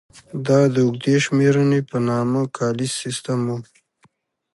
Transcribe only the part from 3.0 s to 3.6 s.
سیستم و.